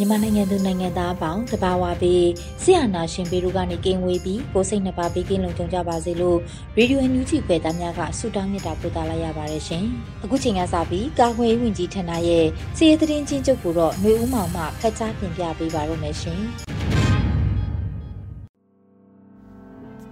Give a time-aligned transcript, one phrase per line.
[0.00, 2.26] မြန်မာနိုင်ငံသူနိုင်ငံသားအပေါင်းတဘာဝပြီး
[2.62, 6.38] ဆရာနာရှင်ပေတို့ကနေကင်းဝေးပြီးကိုစိတ်နှပါပေးကင်းလုံခြုံကြပါစေလို့
[6.76, 9.84] ရေဒီယိုအန်ယူဂျီခွဲသားများကဆုတောင်းမြတ်တာပို့သလာရပါတယ်ရှင်။
[10.24, 16.40] အခုချိန်ကစပြီးကာခွေဝင်ကြီးဌာနရဲ့စီးရဲသတင်းချင်းချုပ်ကိုတော့ຫນွေဦးမောင်မှဖတ်ကြားတင်ပြပေးပါရမရှင်။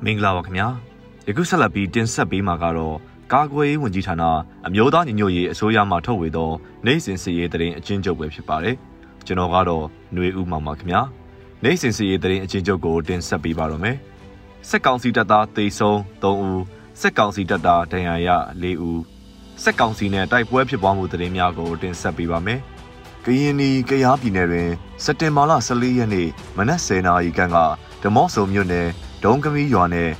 [0.05, 0.69] မင်္ဂလာပါခင်ဗျာ။
[1.29, 2.97] ယခုဆက်လက်ပြီးတင်ဆက်ပေးမှာကတော့
[3.33, 4.23] ကာကွယ်ရေးဝန်ကြီးဌာန
[4.67, 6.51] အမျိုးသားညီညွတ်ရေးအစိုးရမှထုတ်ဝေသော
[6.87, 8.77] နိုင်စဉ်စီရေးတရင်အချင်းချုပ်ပဲဖြစ်ပါတယ်။
[9.27, 11.01] ကျွန်တော်ကတော့ຫນွေဦးမောင်ပါခင်ဗျာ။
[11.65, 13.97] နိုင်စဉ်စီရေးတရင်အချင်းချုပ်ကိုတင်ဆက်ပေးပါတော့မယ်။
[14.69, 16.63] စက်ကောင်စီတပ်သားတေဆုံး3ဦး
[17.01, 18.29] စက်ကောင်စီတပ်သားဒဏ်ရာရ
[18.63, 19.01] 4ဦး
[19.63, 22.61] စက်ကောင်စီနဲ့တိုက်ပွဲဖြစ်ပွားမှုတရင်များကိုတင်ဆက်ပေးပါမယ်။
[23.25, 24.71] ကရင်နီကရားပြည်နယ်တွင်
[25.05, 27.59] စက်တင်ဘာလ14ရက်နေ့မနက်10:00နာရီခန့်က
[28.03, 28.87] ဓမော့ဆုံမြို့နယ်
[29.25, 30.11] ဒုံကမီရွာနယ်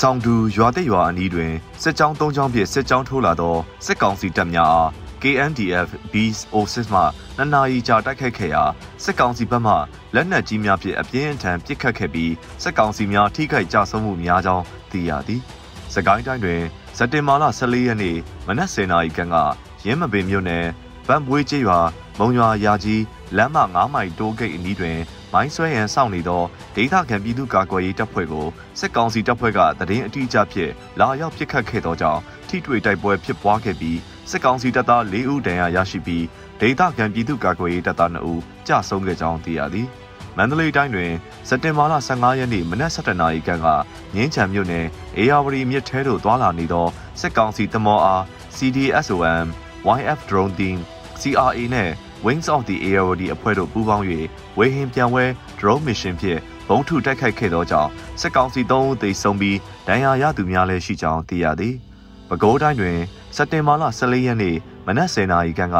[0.00, 3.56] ဆောင်တူရွာတဲ့ရွာအနီးတွင်စစ်ကြောင်း၃ကြောင်းဖြင့်စစ်ကြောင်းထိုးလာသော
[3.86, 4.88] စစ်ကောင်စီတပ်များအား
[5.22, 7.02] KNDF Beast Oasis မှ
[7.36, 8.62] နှစ်နာရီကြာတိုက်ခိုက်ခဲ့ရာ
[9.04, 9.74] စစ်ကောင်စီဘက်မှ
[10.14, 15.40] လက်နက်ကြီးများဖြင့်အပြင်းအထန်ပစ်ခတ်ခဲ့ပြီးစစ်ကောင်စီများထိခိုက်ကြဆုံးမှုများကြောင်းသိရသည်။
[15.94, 16.62] စကိုင်းတိုင်းတွင်
[16.96, 18.16] စက်တင်ဘာလ14ရက်နေ့
[18.46, 19.36] မနက်10:00နာရီခန့်က
[19.86, 20.66] ရင်းမပင်မြို့နယ်
[21.08, 21.78] ဗန်မွေးကျေးရွာ
[22.18, 23.02] မုံရွာရာကြီး
[23.36, 24.98] လမ်းမ9မိုင်တိုးဂိတ်အနီးတွင်
[25.34, 26.42] မိုင်းဆွဲရန်စောင့်နေသော
[26.76, 28.46] ဒေသခံပြည်သူ့ကာကွယ်ရေးတပ်ဖွဲ့ကို
[28.78, 33.98] စစ်ကောင်စီတပ်ဖွဲ့ကတရင်အတိအကျဖြင့်လာရောက်ပစ်ခတ်ခဲ့သောကြောင့်ထိတွေ့တိုက်ပွဲဖြစ်ပွားခဲ့ပြီး
[34.30, 36.24] စစ်ကောင်စီတပ်သား၄ဦးဒဏ်ရာရရှိပြီး
[36.60, 39.88] ဒေသခံပြည်သူ့ကာကွယ်ရေးတပ်သား2ဦးကြာဆုံးခဲ့ကြောင်းသိရသည်
[40.36, 41.12] မန္တလေးတိုင်းတွင်
[41.48, 43.66] စက်တင်ဘာလ15ရက်နေ့မနက်7:00နာရီခန့်က
[44.14, 44.86] ငင်းချံမြို့နယ်
[45.16, 46.86] အေယာဝတီမြစ်ထဲသို့သွာလာနေသော
[47.20, 48.22] စစ်ကောင်စီတမောအား
[48.56, 49.46] CDSOM
[49.96, 50.78] YF drone team
[51.20, 51.90] CRA နဲ့
[52.24, 54.04] Wings of the ARD အဖွဲ့တို့ပူးပေါင်း၍
[54.58, 55.24] ဝေဟင်ပြန်ဝဲ
[55.58, 57.90] drone mission ဖြင့်ဘုံထုတိုက်ခိုက်ခဲ့သောကြောင့်
[58.20, 61.74] စစ်ကောင်စီ3ဦးသေဆုံးပြီးဒဏ်ရာရသူများလည်းရှိကြောင်းသိရသည်။
[62.28, 62.98] ပဲခူးတိုင်းတွင်
[63.36, 65.76] စက်တင်ဘာလ14ရက်နေ့မနက်10:00နာရီခန့်က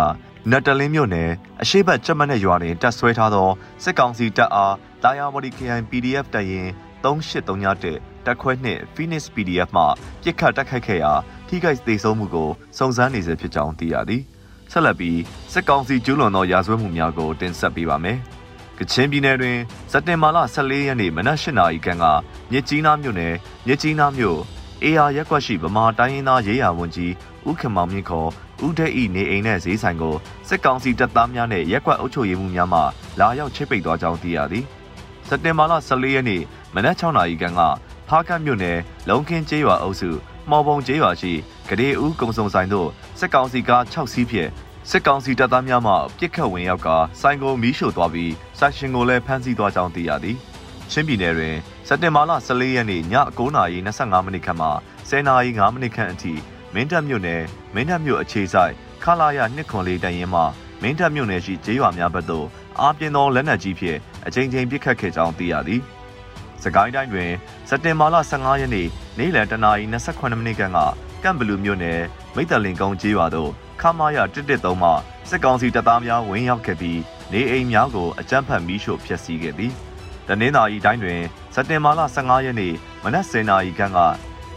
[0.50, 1.30] နတ်တလင်းမြို့နယ်
[1.62, 3.48] အရှိတ်ဘက်ကျမနဲ့ရွာတွင်တပ်ဆွဲထားသော
[3.82, 6.70] စစ်ကောင်စီတပ်အားတာယာဝတီ KI PDF တပ်ရင်း
[7.04, 9.84] 3831တက်ခွဲနှင့် Phoenix PDF မှ
[10.22, 11.12] ပြစ်ခတ်တိုက်ခိုက်ခဲ့ရာ
[11.48, 14.24] ထိခိုက်သေဆုံးမှုကိုစုံစမ်းနေစေဖြစ်ကြောင်းသိရသည်။
[14.74, 15.20] ဆက်လက်ပြီး
[15.52, 18.18] စစ်ကောင်စီကျူးလွန်သောရာဇဝတ်မှုများကိုတင်ဆက်ပေးပါမယ်။
[18.78, 19.58] ကချင်ပြည်နယ်တွင်
[19.90, 22.04] စက်တင်ဘာလ14ရက်နေ့မနက်၈နာရီခန့်က
[22.50, 23.34] မြစ်ကြီးနားမြို့နယ်
[23.66, 24.38] မြစ်ကြီးနားမြို့
[24.82, 27.12] အေယာရက်ကွက်ရှိဗမာတိုင်းရင်းသားရေးရာဝန်ကြီး
[27.48, 28.28] ဦးခင်မောင်မြင့်ခေါ်
[28.64, 30.14] ဦးတဲ့ဤနေအိမ်နဲ့ဈေးဆိုင်ကို
[30.48, 32.80] စစ်ကောင်စီတပ်သားများနဲ့ရက်ကွက်အုပ်ချုပ်ရေးမှူးများမှ
[33.20, 34.64] လာရောက်ချိတ်ပိတ်သွားကြောင်းသိရသည်။
[35.28, 36.42] စက်တင်ဘာလ14ရက်နေ့
[36.74, 37.60] မနက်6နာရီခန့်က
[38.08, 40.10] ဖားကတ်မြို့နယ်လုံခင်းကျေးရွာအုပ်စု
[40.50, 41.32] မော်ပုံကျေးရွာရှိ
[41.68, 44.50] ဂရေဦးကုံစုံဆိုင်တို့စစ်ကောင်စီကား6စီးဖြင့်
[44.90, 46.88] စစ်ကောင်စီတပ်သားများမှပြစ်ခတ်ဝင်ရောက်က
[47.20, 50.36] ဆိုင်ကိုမီးရှို့သွားပြီးဆိုင်ရှင်ကိုလည်းဖမ်းဆီးသွားကြောင်းသိရသည်။
[50.90, 51.56] ချင်းပြည်နယ်တွင်
[51.88, 53.02] စက်တင်ဘာလ14ရက်နေ့ည
[53.38, 54.68] 9:25မိနစ်ခန့်မှ
[55.10, 56.32] 10:05မိနစ်ခန့်အထိ
[56.74, 57.42] မင်းတပ်မြို့နယ်
[57.74, 58.72] မင်းတပ်မြို့အခြေဆိုင်
[59.02, 60.42] ခလာရနှစ်ခွန်လေးတရင်မှ
[60.82, 62.46] မင်းတပ်မြို့နယ်ရှိကျေးရွာများဘက်သို့
[62.80, 65.80] အားပြင်းသောလက်နက်ကြီးဖြင့်အကြိမ်ကြိမ်ပစ်ခတ်ခဲ့ကြောင်းသိရသည်။
[66.62, 67.30] စကိုင်းတိုင်းတွင်
[67.68, 70.78] စက်တင်ဘာလ15ရက်နေ့နေ့လယ်တနာရီ28မိနစ်ခန့်က
[71.22, 72.00] ကမ်ဘလူးမြို့နယ်
[72.34, 74.90] မိတ္တလင်ကုန်းကျေးရွာသို့ ခမာရ113မှ
[75.28, 77.00] စစ်ကောင်စီတပ်သားများဝင်ရောက်ခဲ့ပြီး
[77.32, 79.72] နေအိမ်များကိုအကြမ်းဖက်မီးရှို့ဖျက်ဆီးခဲ့သည်။
[80.28, 81.20] တနင်္သာရီတိုင်းတွင်
[81.54, 83.98] စက်တင်ဘာလ15ရက်နေ့မနက်10:00နာရီခန့်က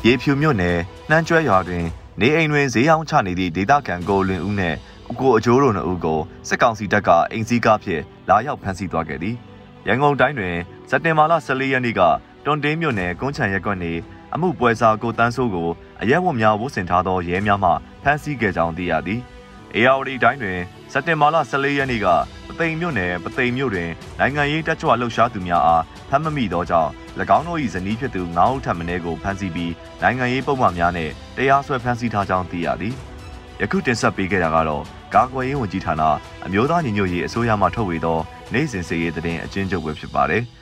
[0.06, 0.78] ရေဖြူမြို့နယ်
[1.10, 1.86] နှမ်းကျွဲရွာတွင်
[2.22, 4.78] နေအိမ်တွင်ဈေးရောင်းချနေသည့်ဒေသခံကိုလွင်ဦးနှင့်
[5.20, 9.36] ကိုအကျိုးတို့နှစ်ဦးကိုစစ်ကောင်စီတပ်ကအိမ်စည်းကားဖြင့်လာရောက်ဖမ်းဆီးသွားခဲ့သည်။
[9.88, 10.56] ရန်ကုန်တိုင်းတွင်
[10.90, 12.02] စက်တင်ဘာလ14ရက်နေ့က
[12.46, 13.94] တွန်တင်းမြို့နယ်ကုန်းချံရက်ကွက်နေ
[14.34, 15.70] အမှုပွဲစားကိုတန်းစိုးကို
[16.02, 17.72] အရက်ဝတ်များဝတ်ဆင်ထားသောရဲများမှ
[18.04, 19.22] ဖမ်းဆီးခဲ့ကြောင်းသိရသည်။
[19.76, 20.60] အေယာဝတီတိုင်းတွင်
[20.92, 22.08] စက်တင်ဘာလ14ရက်နေ့က
[22.48, 23.90] ပသိမ်မြို့နယ်ပသိမ်မြို့တွင်
[24.20, 26.92] နိုင်ငံရေးတက်ကြွလှုပ်ရှားသူများအားဖမ်းမမိသောကြောင့်၎
[27.38, 32.94] င်းတို့၏ဇနီးဖြစ်သူ9ဦးထပ်မံကိုဖမ်းဆီးပြီးနိုင်ငံရေးပုံမှန်များနဲ့တရားစွဲဖမ်းဆီးထားကြောင်းသိရသည်။
[33.62, 34.84] ယခုတင်ဆက်ပေးခဲ့တာကတော့
[35.14, 36.04] ကာကွယ်ရေးဝန်ကြီးဌာန
[36.46, 38.20] အမျိုးသားညီညွတ်ရေးအစိုးရမှထုတ်ဝေသော
[38.54, 40.44] နိုင်စဉ်စည်ရေးသတင်းအကျဉ်းချုပ်ပဲဖြစ်ပါတယ်။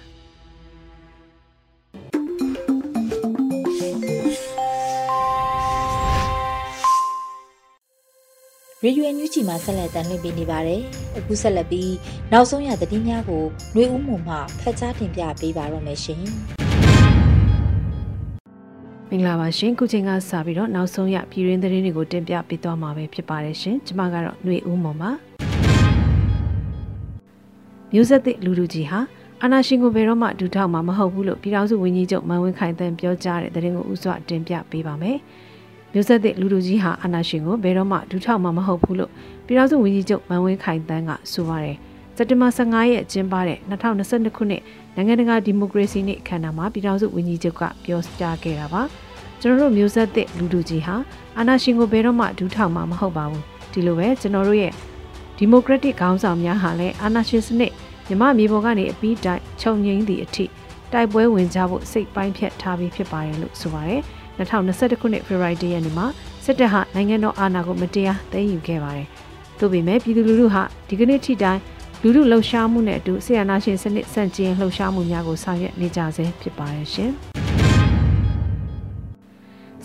[8.84, 10.81] ရေဒီယိုညူချီမှာဆက်လက်တင်ပြနေပါတယ်။
[11.19, 11.93] အခုဆက်လက်ပြီး
[12.32, 16.25] နောက်ဆုံးရသတင်းများကိုຫນွေဦးမှုမှဖတ်ကြားတင်ပြပေးပါရမရှင်။
[19.08, 25.11] မင်္ဂလာပါရှင်ခုချိန်ကစပြီးတော့နောက်ဆုံးရပြည်ရင်းသတင်းတွေကိုတင်ပြပေးသွားမှာပဲဖြစ်ပါတယ်ရှင်ကျွန်မကတော့ຫນွေဦးမော်ပါ
[27.93, 29.00] မျိုးဆက်သစ်လူလူကြီးဟာ
[29.43, 35.19] အာနာရှင်ကိုဘယ်တော့မှဒူထောက်မှာမဟုတ်ဘူးလို့ပြည်ထောင်စုဝန်ကြီးချုပ်မန်ဝင်းခိုင်တန်းပြောကြားတဲ့သတင်းကိုဥစွာတင်ပြပေးပါမယ်
[35.97, 39.12] မျိုးဆက်သစ်လူလူကြီးဟာအာနာရှင်ကိုဘယ်တော့မှဒူထောက်မှာမဟုတ်ဘူးလို့
[39.45, 41.77] ပြည်ထောင်စုဝန်ကြီးချုပ်မန်ဝင်းခိုင်တန်းကဆိုပါတယ်
[42.15, 44.62] စက်တင်ဘာ15ရက်ကျင်းပတဲ့2022ခုနှစ်
[44.95, 48.81] နိုင်ငံတကာဒီမိုကရေစီနေ့အခမ်းအနားမှာပြည်ထောင်စုဝန်ကြီးချုပ်ကပြောကြားခဲ့တာပါ။
[49.42, 50.95] ကျွန်တော်တို့မျိုးဆက်သစ်လူလူကြီးဟာ
[51.38, 53.44] အာဏာရှင်ကိုဘယ်တော့မှဒူးထောက်မှာမဟုတ်ပါဘူး
[53.74, 54.71] ဒီလိုပဲကျွန်တော်တို့ရဲ့
[55.38, 57.71] ဒီမိုကရက်တစ်ခေါင်းဆောင်များဟာလည်းအာဏာရှင်စနစ်
[58.07, 60.45] မြမမြေပေါ်ကနေအပြီးတိုင်ခြုံငိမ့်သည့်အထိ
[60.94, 64.01] တိုက်ပွဲဝင်ကြဖို့စိတ်ပိုင်းဖြတ်ထားပြီးဖြစ်ပါတယ်လို့ဆိုပါတယ်
[64.39, 66.05] 2021ခုနှစ်ဖေဖော်ဝါရီလရက်နေ့မှာ
[66.45, 69.07] စစ်တပ်ဟာနိုင်ငံတော်အာဏာကိုမတရားသိမ်းယူခဲ့ပါတယ်။
[69.59, 71.59] သို့ပေမဲ့ပြည်သူလူထုဟာဒီကနေ့ထိတိုင်
[72.01, 77.11] လူထုလှုပ်ရှားမှုနဲ့အတူဆီယနာရှင်စနစ်စန့်ကျင်လှုပ်ရှားမှုများကိုဆောင်ရွက်နေကြဆဲဖြစ်ပါတယ်ရှင်။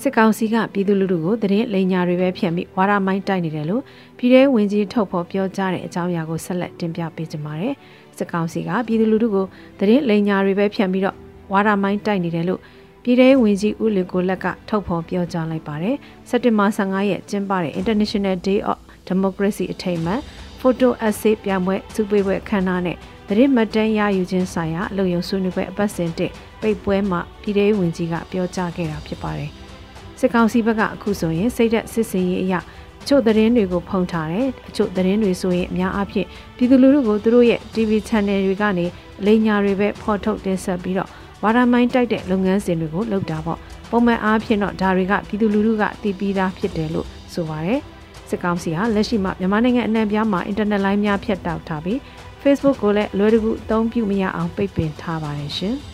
[0.01, 3.83] စစ်ကောင်စီကပြည်သူလူထုကိုတရင်လိန်ညာတွေပဲဖြန့်ပြီးဝါရမိုင်းတိုက်နေတယ်လို့
[4.19, 7.75] ပြည်ထောင်ဝင်ကြီးထုတ်ဖော်ပြောကြားတဲ့အကြောင်းအရာကိုဆက်လက်တင်ပြပေးကြပါမယ်။
[8.19, 9.47] စစ်ကောင်စီကပြည်သူလူထုကို
[9.79, 11.17] တရင်လိန်ညာတွေပဲဖြန့်ပြီးတော့
[11.53, 12.61] ဝါရမိုင်းတိုက်နေတယ်လို့
[13.05, 15.97] ပြည်ထောင်ဝင်ကြီးဦးလင်ကိုလက်ကထုတ်ဖော်ပြောကြားလိုက်ပါတယ်။
[16.29, 20.21] စက်တင်ဘာ15ရက်ကျင်းပတဲ့ International Day of Democracy အထိမ်းအမှတ်
[20.61, 22.97] Photo Essay ပြပွဲစုပေးပွဲအခမ်းအနားနဲ့
[23.29, 29.51] တရင်မတန်းရယူခြင်းဆိုင်ရာအလုံယုံဆွေးနွေးပွဲအပတ်စဉ်တစ်ပိတ်ပွဲမှာပြည်ထောင်ဝင်ကြီးကပြောကြားခဲ့တာဖြစ်ပါတယ်။
[30.21, 32.61] စစ်ကောင်စီဘက်ကအခုဆိုရင်စိတ်သက်စစ်စင်ရေးအရာ
[33.03, 36.27] အချို့သတင်းတွေကိုဖုံးထားတယ်အချို့သတင်းတွေဆိုရင်အများအားဖြင့်
[36.57, 38.87] ပြည်သူလူထုကိုသူတို့ရဲ့ TV channel တွေကနေ
[39.21, 41.11] အလိညာတွေပဲဖော်ထုတ်တင်ဆက်ပြီးတော့
[41.43, 43.59] ဝါရမိုင်းတိုက်တဲ့လုပ်ငန်းစဉ်တွေကိုလုပ်တာပေါ့
[43.91, 47.81] ပုံမှန်အားဖြင့်တော့ဒါတွေကပြည်သူလူထုကတည်ပြီးသားဖြစ်တယ်လို့ဆိုပါတယ်
[48.29, 51.99] စစ်ကောင်စီဟာလက်ရှိမှာမြန်မာနိုင်ငံအနှံ့ပြားမှာအင်တာနက်လိုင်းများဖြတ်တောက်ထားပြီး
[52.43, 55.77] Facebook ကိုလည်းအလွယ်တကူအသုံးပြုမရအောင်ပိတ်ပင်ထားပါတယ်ရှင်။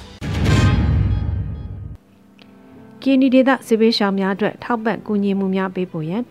[3.03, 6.23] ကီနီဒေသစစ်ပေးရှောင်များအတွက်ထောက်ပံ့ကူညီမှုများပေးဖို့ရန်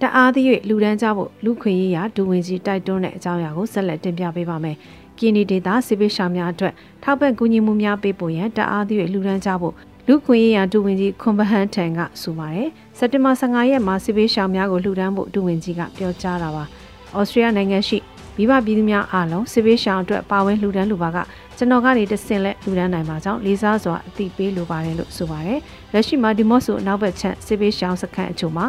[0.00, 4.76] တအားသည့်၍လူဒန်းကြဖို့လူခွင့်ရေးရာဒူဝင်ကြီးတိုက်တွန်းတဲ့အကြောင်းအရာကိုဆက်လက်တင်ပြပေးပါမယ်။
[5.18, 9.74] ကီနီဒေသစစ်ပေးရှောင်များအတွက်ထောက်ပံ့ကူညီမှုများပေးဖို့ရန်တအားသည့်၍လူဒန်းကြဖို့
[10.08, 12.68] လူခွင့်ရေးရာဒူဝင်ကြီးခွန်ဘဟန်ထံကဆိုပါတယ်။
[12.98, 16.64] စက်တင်ဘာ15ရက်မှာစစ်ပေးရှောင်များကိုလှူဒန်းဖို့ဒူဝင်ကြီးကပြောကြားတာပါ။
[17.18, 17.98] ဩစတြေးလျနိုင်ငံရှိ
[18.36, 21.18] မိဘပြည်သူများအားလုံးစစ်ပေးရှောင်အတွက်ပါဝင်လှူဒန်းလိုပါက
[21.56, 25.58] ကျွန်တော်ကနေတဆင့်လက်လူဒန်းနိုင်ပါကြောင်းလေးစားစွာအသိပေးလိုပါတယ်လို့ဆိုပါတယ်။
[25.92, 28.66] လက်ရှိမှာဒီမော့ဆိုနောက်ဘက်ချမ်းစစ်ပေးရှောင်စခန်းအချို့မှာ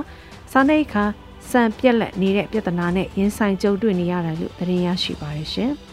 [0.51, 1.03] စားနေခါ
[1.51, 5.74] စံပြက်လက်နေတဲ့ပြဿနာနဲ့ရင်ဆိုင်ကြုံတွေ့နေရတယ်လို့သတင်းရရှိပါတယ်ရှင်။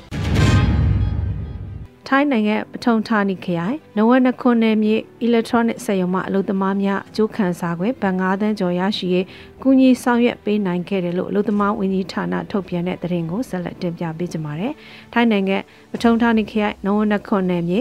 [2.15, 4.95] ထိုင်းနိုင်ငံပထုံဌာနီခရိုင်နဝနခွန်နယ်မြေ
[5.27, 9.27] electronic စက်ရုံမှအလုပ်သမားများအကျိုးခံစား권ဗန်9သန်းကျော်ရရှိရေး
[9.63, 14.73] ကူညီဆောင်ရွက်ပေးနိုင်ခဲ့တယ်လို့အလုပ်သမားဝန်ကြီးဌာနထုတ်ပြန်တဲ့သတင်းကိုဆက်လက်တင်ပြပေးကြပါမယ်။
[15.13, 15.57] ထိုင်းနိုင်ငံ
[15.93, 17.81] ပထုံဌာနီခရိုင်နဝနခွန်နယ်မြေ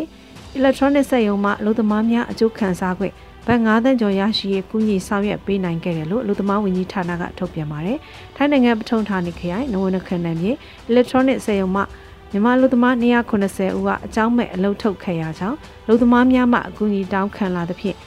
[0.57, 3.01] electronic စက်ရုံမှအလုပ်သမားများအကျိုးခံစား권
[3.47, 7.97] ဘတ်9သန်းကျော်ရရှိရေးကူညီဆောင်ရွက်ပေးနိုင်ခဲ့တယ်လို့အလုပ်သမားဝန်ကြီးဌာနကထုတ်ပြန်ပါတယ်။
[8.35, 10.51] ထိုင်းနိုင်ငံပထုံဌာနီခရိုင်နဝနခွန်နယ်မြေ
[10.89, 11.83] electronic စက်ရုံမှ
[12.31, 15.57] မြန်မာလူသမား290ဦးကအကြောင်းမဲ့အလုပ်ထုတ်ခဲ့ရကြောင်း
[15.87, 17.97] လူသမားများမှအကူအညီတောင်းခံလာသဖြင့်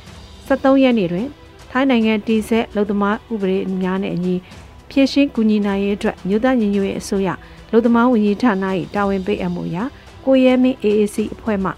[0.47, 1.27] 73ရက်နေ့တွင်
[1.71, 4.35] ထိုင်းနိုင်ငံတည်ဆဲလူသမားဥပဒေများနဲ့အညီ
[4.91, 7.29] ဖြည့်ရှင်းကူညီနိုင်ရေးအတွက်မြို့သားညီညွတ်ရေးအစိုးရ
[7.73, 8.65] လူသမားဝန်ကြီးဌာန၏
[8.95, 9.79] တာဝန်ပေးအပ်မှုအရ
[10.25, 11.71] ကိုရဲမင်း AAC အဖွဲ့မှ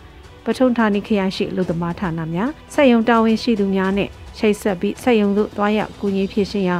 [0.45, 6.77] ပထုံဌာနီခရိုင်ရှိလူသမားဌာနများစက်ယုံတာဝန်ရှိသူများနဲ့ချိတ်ဆက်ပြီးစက်ယုံသို့တွားရောက်ကူညီဖြည့်ရှင်းရာ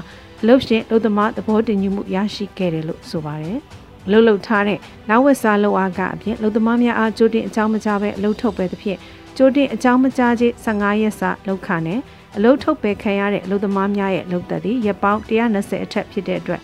[0.47, 3.61] လှုပ်ရှင်လူသမားသဘောတင်မှုရရှိခဲ့တယ်လို့ဆိုပါတယ်။
[4.11, 8.99] လှုပ်လှုပ်ထားတဲ့နောက်ဝက်စားလှုပ်အားကအပြင်လုံသမားများအားကြိုတင်အကြောင်းမကြားပဲအလုပ်ထုတ်ပဲသဖြင့်
[9.37, 12.01] ကြိုတင်အကြောင်းမကြားခြင်း15ရက်စာလောက်ခနဲ့
[12.37, 16.61] အလုပ်ထုတ်ပဲခံရတဲ့အလုပ်သမားများရဲ့လုပ်သက်သည်ရက်ပေါင်း120အထက်ဖြစ်တဲ့အတွက်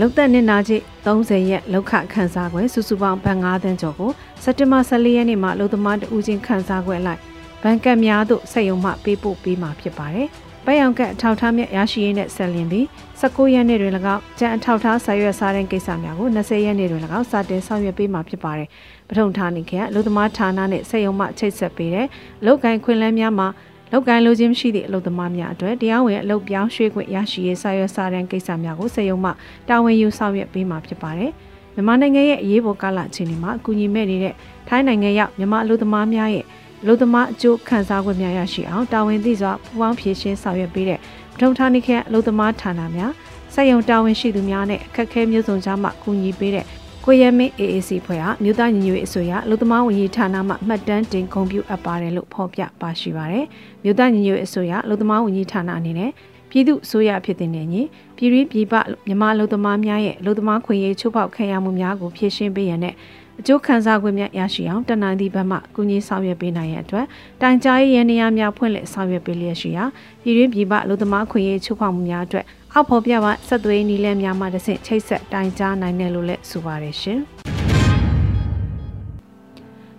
[0.00, 4.10] လုံသက်နစ်နာခြင်း30ရက်လောက်ခခန်းစားခွဲစုစုပေါင်းဘဏ်9သန်းကျော်ကို
[4.42, 7.20] စက်တင်ဘာ14ရက်နေ့မှာအလုပ်သမားတဦးချင်းခန်းစားခွဲလိုက်
[7.62, 10.28] ဘဏ်ကတ်များသို့စက်ရုံမှပေးပို့ပေးမှာဖြစ်ပါတယ်။
[10.66, 12.84] ပက်ရောင်ကအထောက်ထားမြတ်ရရှိရေးနဲ့ဆက်လင်းပြီး
[13.20, 18.68] 19ရက်နေ့တွင်၎င်းကြံအထောက်ထားစာရွက်စားတဲ့ကိစ္စများကို20ရက်နေ့တွင်၎င်းစတင်ဆောင်ရွက်ပေးမှာဖြစ်ပါတယ်။
[19.08, 22.06] ပထုံဌာနိခေလူသမားဌာနနဲ့စက်ရုံမှချိတ်ဆက်ပေးတဲ့
[22.44, 23.48] လောက်ကိုင်းခွင်လန်းများမှာ
[23.92, 29.30] လောက်ကိုင်းလိုခြင်းမရှိသည့်အလုပ်သမားများအတွက်တရားဝင်အလုပ်ပြောင်းရွှေ့ခွင့်ရရှိရေးစာရွက်စာတမ်းကိစ္စများကိုစက်ရုံမှ
[29.68, 31.30] တာဝန်ယူဆောင်ရွက်ပေးမှာဖြစ်ပါတယ်။
[31.74, 34.34] မြန်မာနိုင်ငံရဲ့အရေးပေါ်ကာလအခြေအနေမှာအကူအညီမဲ့နေတဲ့
[34.68, 36.44] ထိုင်းနိုင်ငံရောက်မြန်မာအလုပ်သမားများရဲ့
[36.86, 40.98] လူသမားအကျိုးခံစား권များရရှိအောင်တာဝန်သိစွာပူးပေါင်းဖြည့်ရှင်းဆောင်ရွက်ပေးတဲ့
[41.34, 43.12] ပထုံဌာနိခရိုင်လူသမားဌာနများ
[43.54, 46.64] စစက်ယုံတာဝန်ရှိသူများနဲ့အခက်အခဲမျိုးစုံကြားမှကူညီပေးတဲ့
[47.04, 53.44] ကိုရဲမင်း AAC ဖွဲ့ဟာမြို့သားညီညွတ်ရေးအစိုးရလူသမားဝန်ကြီးဌာနမှမှတ်တမ်းတင်ဂုဏ်ပြုအပ်ပါတယ်လို့ဖော်ပြပါရှိပါတယ်။
[53.84, 56.10] မြို့သားညီညွတ်ရေးအစိုးရလူသမားဝန်ကြီးဌာနအနေနဲ့
[56.50, 57.82] ပြည်သူအစိုးရဖြစ်တဲ့နေညီ
[58.16, 58.74] ပြည်ရင်းပြည်ပ
[59.06, 62.94] မြန်မာလူသမားများရဲ့လူသမားခွင့်ရေးချိုးဖောက်ခံရမှုများကိုဖြေရှင်းပေးရတဲ့
[63.40, 67.06] အကျိုးခံစား권များရရှိအောင်တနင်္လာဘက်မှကူညီဆောင်ရွက်ပေးနိုင်ရတဲ့အတွက်
[67.42, 69.84] တိုင်ကြားရေးရန်နေရာများဖွင့်လှစ်ဆောင်ရွက်ပေးလျက်ရှိရာ
[70.22, 77.20] ပြည်ရင်းပြည်ပလူသမားခွင့်ရေးချိုးဖောက်မှုများအတွက်အောက်ဖော်ပြပါဆက်သွေးနည်းလမ်းများမှတစ်ဆင့်ချိတ်ဆက်တိုင်ကြားနိုင်တယ်လို့လည်းဆိုပါတယ်ရှင်။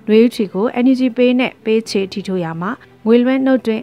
[0.07, 2.71] နှွေးချီကို Energy Pay နဲ့ပေးချေထီထိုးရမှာ
[3.05, 3.81] ငွေလွှဲနှုတ်တွင်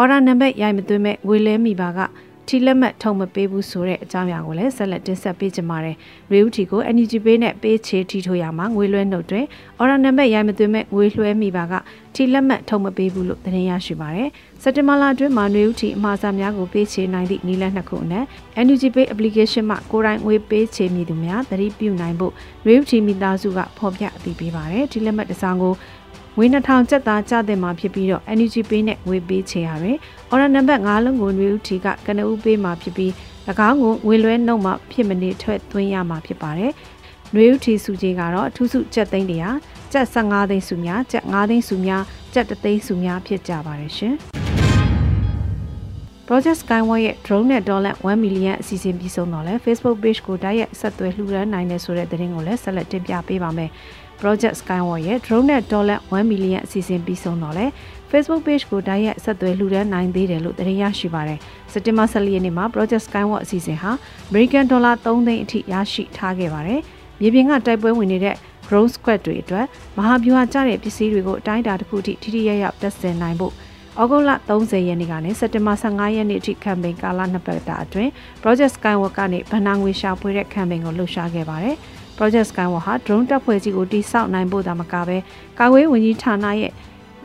[0.00, 1.98] order နံပါတ်ရိုက်မသွင်းမဲ့ငွေလဲမိပါက
[2.48, 5.96] ထီလက်မှတ်ထုံမပေးဘူးဆိုတဲ့အကြောင်းအရာကိုလည်းဆက်လက်တင်ဆက်ပေးကြပါမယ်။
[6.32, 9.44] ရေဦးထီကို NUG Pay နဲ့ပေးချေထီထိုးရမှာငွေလွှဲနှုတ်တွင်
[9.80, 11.72] order နံပါတ်ရိုက်မသွင်းမဲ့ငွေလွှဲမိပါက
[12.14, 14.28] ထီလက်မှတ်ထုံမပေးဘူးလို့သတင်းရရှိပါတယ်။
[14.62, 18.24] စက်တင်ဘာလအတွင်းမှာရေဦးထီအမှားစာများကိုပေးချေနိုင်သည့်နည်းလမ်းနှစ်ခုအနက်
[18.66, 22.32] NUG Pay application မှာကိုယ်တိုင်ငွေပေးချေမည်သူများသတိပြုနိုင်ဖို့
[22.66, 25.74] ရေဦးထီမိသားစုကဖော်ပြအသိပေးပါတယ်။ဒီလက်မှတ်တစ်စောင်ကို
[26.36, 29.96] ငွေ2000ကျပ်သားကျတဲ့မှာဖြစ်ပြီးတော့ energy pay နဲ့ငွေပေးချေရတယ်။
[30.32, 33.10] order number 9လုံးကိုနွေဦးထီကကနဦးပေးမှာဖြစ်ပြီး၎
[33.68, 36.72] င်းကိုငွေလွှဲနှုတ်မှဖြစ်မနေထွက်သွင်းရမှာဖြစ်ပါတယ်။
[37.34, 42.02] နွေဦးထီစုကြီးကတော့အထူးစုကျပ်သိန်း100ကျပ်15သိန်းစုများကျပ်5သိန်းစုများ
[42.34, 44.14] ကျပ်3သိန်းစုများဖြစ်ကြပါတယ်ရှင်။
[46.28, 53.70] Project Skyway ရဲ့ drone နဲ့ dollar 1 million အစီအစဉ်ပြီးဆုံးတော့လဲ Facebook page ကိုတိုက်ရိုက်ဆက်သွယ်လှူဒါန်းနိုင်တယ်ဆိုတဲ့သတင်းကိုလည်းဆက်လက်တင်ပြပေးပါမယ်။
[54.24, 57.66] Project Skyward ရဲ့ drone နဲ့ dollar 1 million အစီအစဉ်ပြီးဆုံးတော့လဲ
[58.10, 61.38] Facebook page ကိုတိုက်ရိုက်ဆက်သွယ်လှူဒါန်းနိုင်သေးတယ်လို့သတင်းရရှိပါတယ်။
[61.72, 63.90] စက်တင်ဘာ14ရက်နေ့မှာ Project Skyward အစီအစဉ်ဟာ
[64.30, 66.80] American dollar 3သိန်းအထိရရှိထားခဲ့ပါတယ်။
[67.20, 69.66] မြေပြင်ကတိုက်ပွဲဝင်နေတဲ့ drone squad တွေအတွက်
[69.96, 73.52] မဟာဗျူဟာကျတဲ့ပစ္စည်းတွေကိုအတိုင်းအတာတစ်ခုထိထိထိရရတက်ဆင်နိုင်ဖို့
[74.02, 78.10] ဩဂုတ်လ30ရက်နေ့ကနေစက်တင်ဘာ15ရက်နေ့အထိကမ်ပိန်းကာလနှစ်ပတ်တာအတွင်း
[78.42, 81.76] Project Skyward ကနေဗန်နာငွေရှာဖွေတဲ့ကမ်ပိန်းကိုလှုပ်ရှားခဲ့ပါတယ်။
[82.16, 85.16] Project Skyward ဟာ drone တပ်ဖွဲ့ကြီးကိုတိစောက်နိုင်ဖို့သာမကပဲ
[85.58, 86.72] ကာကွယ်ဝန်ကြီးဌာနရဲ့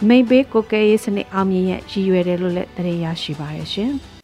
[0.07, 3.91] မိတ်ပေးကိုကဲရေးစနစ်အောင်မြင်ရဲ့ရည်ရွယ်တယ်လို့လည်းသတင်းရရှိပါရရှင်။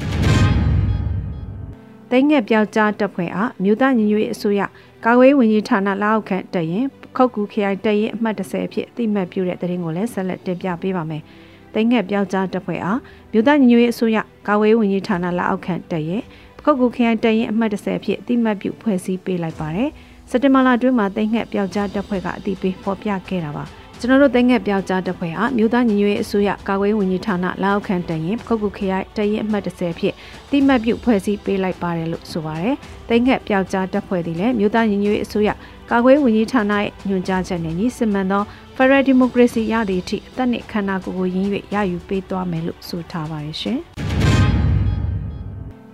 [2.12, 4.62] တိတ်ငက်ပြောက်ကြားတပ်ဖွဲ့အားမြို့သားညီညွတ်ရေးအစိုးရ
[5.06, 11.24] ကာကွယ်ဝန်ကြီးဌာနလက်အောက်ခံတရင်ခောက်ကူခရိုင်တရင်အမှတ်30အဖြစ်အတိမတ်ပြုတဲ့သတင်းကိုလည်းဆက်လက်တင်ပြပေးပါမယ်။
[11.74, 13.00] တိတ်ငက်ပြောက်ကြားတပ်ဖွဲ့အား
[13.32, 14.18] မြို့သားညီညွတ်ရေးအစိုးရ
[14.48, 16.24] ကာကွယ်ဝန်ကြီးဌာနလက်အောက်ခံတရင်
[16.64, 19.90] ခောက်ကူခရိုင်တရင်အမှတ်30အဖြစ်အတိမတ်ပြုဖွဲ့စည်းပေးလိုက်ပါတယ်။
[20.30, 23.66] စက်တင်ဘာလအတွင်းမှာတိတ်ငှက်ပျောက်ကြားတပ်ဖွဲ့ကအတိပေးဖော်ပြခဲ့တာပါ
[24.00, 30.14] ကျွန်တော်တို့တိတ်ငှက်ပျောက်ကြားတပ်ဖွဲ့ဟာမြို့သားညီညွတ်ရေးအစိုးရကာကွယ်ဝင်ကြီးဌာနလက်အောက်ခံတရင်ပခုတ်ကူခရိုင်တရင်အမှတ်30ဖြစ်
[30.52, 32.76] တိမှတ်ပြုဖွဲ့စည်းပေးလိုက်ပါတယ်လို့ဆိုပါတယ်
[33.10, 35.50] တိတ်ငှက်ပျောက်ကြားတပ်ဖွဲ့သည်လည်းမြို့သားညီညွတ်ရေးအစိုးရ
[35.92, 38.44] ကာကွယ်ဝင်ကြီးဌာနရဲ့ညွှန်ကြားချက်နဲ့ညီစစ်မှန်သော
[38.76, 43.82] Federal Democracy ရသည့်အထိအသက်နှင့်ခန္ဓာကိုယ်ကိုရင်း၍ရယူပေးသွားမယ်လို့ဆိုထားပါတယ်ရှင်။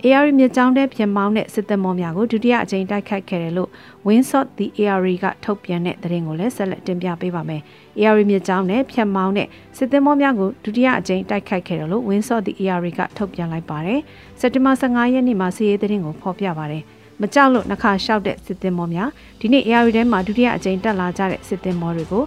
[0.04, 3.70] AR မြစ်ကြောင်းတဲ့ပြင်မောင်းတဲ့စစ်တပ်မောများကိုဒုတိယအကြိမ်တိုက်ခိုက်ခဲ့တယ်လို့
[4.06, 7.62] Windsor the AR ကထုတ်ပြန်တဲ့သတင်းကိုလည်းဆက်လက်တင်ပြပေးပါမယ်။
[8.00, 14.00] AR မြစ်ကြောင်းနဲ့ပြင်မောင်းတဲ့စစ်တပ်မောများကိုဒုတိယအကြိမ်တိုက်ခိုက်ခဲ့တယ်လို့ Windsor the AR ကထုတ်ပြန်လိုက်ပါတယ်။
[14.40, 16.82] စက်တင်ဘာ15ရက်နေ့မှာစီးရေးသတင်းကိုဖော်ပြပါတယ်။
[17.20, 22.24] မကြောက်လို့နှခါလျှောက်တဲ့စစ်သင်မောများဒီနေ့ AR ထဲမှာဒုတိယအကြိမ်တက်လာကြတဲ့စစ်သင်မောတွေကို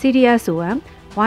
[0.00, 0.76] CDSOM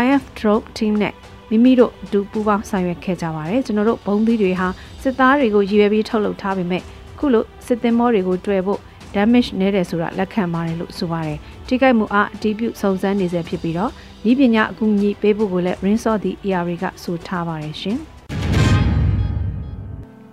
[0.03, 1.13] YF Drop Team နဲ့
[1.53, 4.67] မိမိတို့အတူပူးပေါင်းဆောင်ရွက်ခဲ့ကြပါတယ်ကျွန်တော်တို့ဘုံသီးတွေဟာ
[5.03, 6.81] စစ်သားတွေကိုရည်ရွယ်ပြီးထုတ်လုပ်ထားပေမဲ့
[7.19, 8.79] ခုလိုစစ်သင်္ဘောတွေကိုတွေ့ဖို့
[9.15, 13.91] damage နဲတယ်ဆိုတာလက်ခံပါတယ်လို့ဆိုပါတယ်ထိခိုက်မှုအားအတီးပြုစုံစမ်းနေစေဖြစ်ပြီးတော့
[14.29, 17.97] ဤပညာအကူအညီပေးဖို့ကိုလည်း Rinso သည့် ER ကဆိုထားပါတယ်ရှင်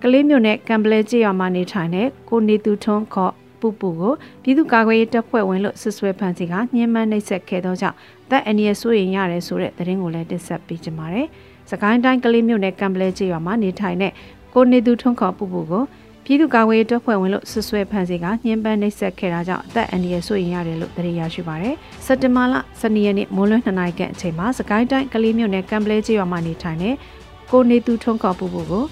[0.01, 4.13] ကလေးမျိုးနဲ့ကံပလဲကြေးရွာမှာနေထိုင်တဲ့ကိုနေသူထွန်းခေါ် ပူပူကို
[4.43, 7.97] ပြည်သူ့ကာကွယ်ရေးတပ်ဖွဲ့ဝင်လို့ဆွဆွဲဖန်စီကညှဉ်းပန်းနှိပ်စက်ခဲ့သောကြောင့်
[8.29, 11.27] တပ်အန်ရီဆိုရင်ရတယ်ဆိုတဲ့သတင်းကိုလည်းတင်ဆက်ပေးကြပါမယ်။
[11.71, 14.11] စကိုင်းတိုင်းကလေးမြို့နယ်ကံပလဲကျေးရွာမှာနေထိုင်တဲ့
[14.53, 15.83] ကိုနေသူထွန်းခေါ်ပူပူကို
[16.25, 21.75] ပြည်သူ့ကာကွယ်ရေးတပ်ဖွဲ့ဝင်လို့ဆွဆွဲဖန်စီကညှဉ်းပန်းနှိပ်စက်ခဲ့တာကြောင့်အသက်အန္တရာယ်ဆိုရင်ရတယ်လို့သတင်းရရှိပါရယ်။
[22.05, 26.95] စက်တင်ဘာလ12ရက်နေ့မိုးလွန်း2နာရီခန့်အချိန်မှာစကိုင်းတိုင်းကလေးမြို့နယ်ကံပလဲကျေးရွာမှာနေထိုင်တဲ့
[27.51, 28.85] ကိုနေသူထွန်းခေါ်ပူပူကို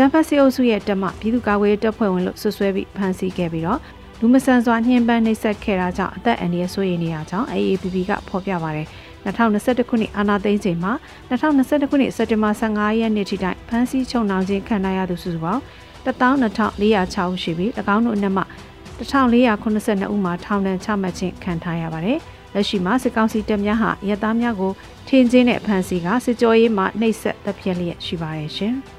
[0.00, 3.80] ဂျမ်ဖက်စီအုပ်စုရဲ့တပ်မှပြည်သူ့ကာကွယ်ရေးတပ်ဖွဲ့ဝင်လို့ဆွဆွဲပြီးဖမ်းဆီးခဲ့ပြီးတော့
[4.20, 8.86] လူမဆန်စွာညှဉ်းပန်းနှိပ်စက်ခဲ့တာကြောင့်အသက်အန္တရာယ်ဆိုရင်နေရကြောင်း AAPP ကဖော်ပြပါတယ်
[9.24, 10.92] 2021ခုနှစ်အာဏာသိမ်းချိန်မှာ
[11.30, 15.62] 2021ခုနှစ်စက်တင်ဘာ15ရက်နေ့ထိတိုင်ဖမ်းဆီးချုပ်နှောင်ခြင်းခံရသူစုစုပေါင်း
[16.06, 18.42] 12406ဦးရှိပြီး၎င်းတို့အနက်မှ
[18.98, 22.18] 1482ဦးမှာထောင်ဒဏ်ချမှတ်ခြင်းခံထားရပါတယ်။
[22.54, 24.72] လက်ရှိမှာစစ်ကောင်စီတပ်များဟာရဲသားများကို
[25.08, 28.76] ထင်းချင်းတဲ့ဖမ်းဆီးကစစ်ကြောရေးမှနှိပ်စက်တပ်ဖြတ်လျက်ရှိပါတယ်ရှင်။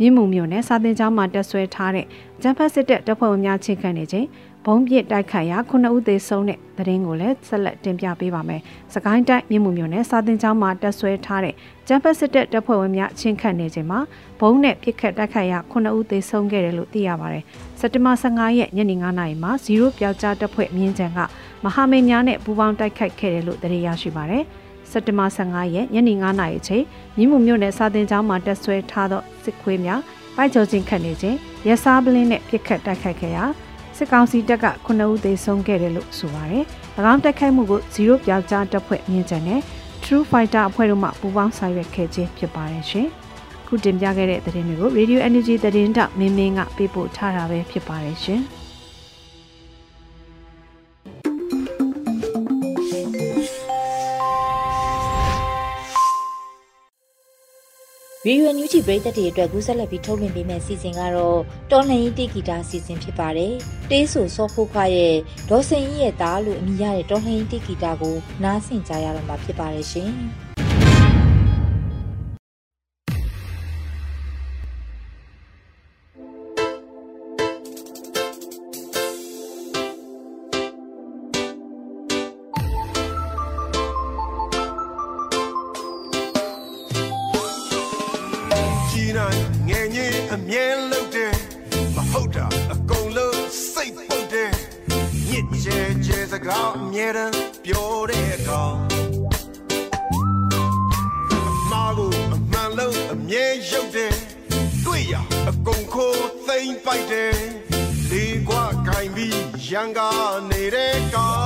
[0.00, 2.06] မြင်းမှုမျိုးနဲ့စာတင်ကျောင်းမှာတက်ဆွဲထားတဲ့
[2.42, 4.26] ဂျမ်ဖတ်စစ်တပ်တပ်ဖွဲ့ဝင်များချင်းခံနေခြင်း
[4.66, 8.60] ဘုံပြစ်တိုက်ခိုက်ရာ9ဦးသေဆုံးတဲ့သတင်းကိုလည်းဆက်လက်တင်ပြပေးပါမယ်။
[8.94, 11.54] စကိုင်းတိုင်းမြင်းမှုမျိုးနဲ့စာတင်ကျောင်းမှာတက်ဆွဲထားတဲ့
[11.88, 14.00] ဂျမ်ဖတ်စစ်တပ်တပ်ဖွဲ့ဝင်များချင်းခံနေခြင်းမှာ
[14.40, 17.44] ဘုံနဲ့ပြစ်ခတ်တိုက်ခိုက်ရာ9ဦးသေဆုံးခဲ့တယ်လို့သိရပါတယ်။
[17.80, 21.18] စက်တင်ဘာ15ရက်ညနေ9နာရီမှာ0ပြောက်ကြားတပ်ဖွဲ့မြင်းချံက
[21.64, 24.44] မဟာမိတ်များနဲ့ပူးပေါင်းတိုက်ခိုက်ခဲ့တယ်လို့သိရရှိပါတယ်။
[24.90, 26.84] စက်တင်ဘာ15ရက်ညနေ9နာရီချိန်
[27.16, 30.00] မြင်းမှုမြို့နယ်စာတင်ကျောင်းမှာတက်ဆွဲထားသောစစ်ခွေးများ
[30.36, 31.36] ပိုက်ကျော်ချင်းခတ်နေခြင်း
[31.66, 33.44] ရက်စားပလင်းနဲ့ပြစ်ခတ်တိုက်ခိုက်ခဲ့ရာ
[33.96, 36.64] စစ်ကောင်စီတပ်က9ဦးသေဆုံးခဲ့တယ်လို့ဆိုပါတယ်။၎
[37.12, 39.60] င်းတိုက်ခိုက်မှုကို0ပြောက်ကြားတပ်ဖွဲ့မြင့်ကျန်နဲ့
[40.02, 43.08] True Fighter အဖွဲ့တို့မှပူးပေါင်းဆောင်ရွက်ခဲ့ခြင်းဖြစ်ပါတယ်ရှင်။
[43.66, 48.42] ခုတင်ပြခဲ့တဲ့သတင်းတွေကို Radio Energy သတင်းတောက်မင်းမင်းကပေးပို့ထားတာပဲဖြစ်ပါတယ်ရှင်။
[58.28, 61.40] Radio NUG ပရိသတ်တွေအတွက်ကူးဆက်လက်ပြီးထုတ်လွှင့်ပေးမယ့်စီစဉ်ကတော့
[61.70, 63.52] တော်လှန်ရေးတေဂီတာစီစဉ်ဖြစ်ပါတယ်။
[63.90, 65.16] တေးဆိုစောဖိုးခွားရဲ့
[65.48, 70.12] ဒေါ်စင်ကြီးရဲ့သားလို့အမည်ရတဲ့တော်လှန်ရေးတေဂီတာကိုနားဆင်ကြရတော့မှာဖြစ်ပါတယ်ရှင်။။
[70.43, 70.43] င
[96.94, 97.34] မြဲတမ်း
[97.64, 98.76] ပြောတဲ့ကောင်
[101.70, 104.14] မာကိုအမှန်လုံးအမြဲရုပ်တယ်
[104.84, 105.14] တွေ့ရ
[105.48, 107.36] အကုန်ခိုးသိမ့်ပိုက်တယ်
[108.10, 111.43] လေးကွာခိုင်ပြီးရန်ကားနေတဲ့ကောင်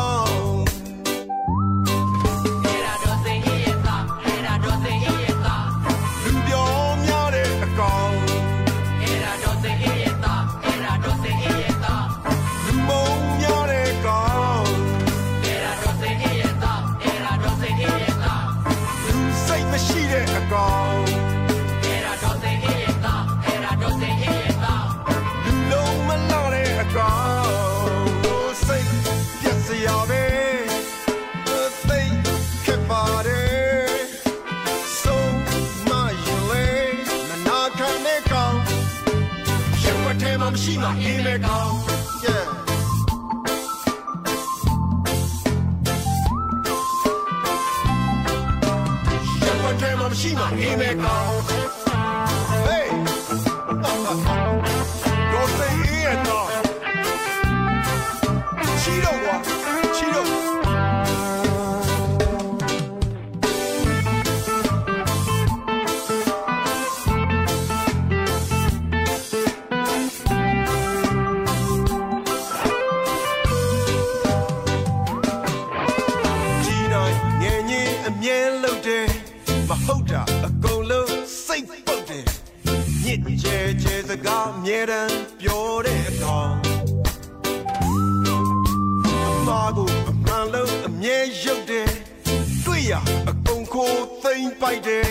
[78.23, 79.07] မြဲလုပ်တယ်
[79.69, 81.13] မဟုတ်တာအကုန်လုံး
[81.47, 82.25] စိတ်ပုတ်တယ်
[83.05, 86.53] ညစ်ကြဲကြဲစကားအမြဲတမ်းပြောတဲ့အကောင်
[89.27, 91.91] အမားကိုအမှန်လုံးအမြဲရုပ်တယ်
[92.65, 92.93] တွေ့ရ
[93.31, 95.11] အကုန်ခိုးသိမ့်ပိုက်တယ်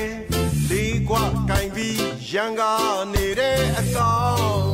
[0.70, 4.67] လေးကွာကင်ပြီးရန်ကားနေတဲ့အကောင်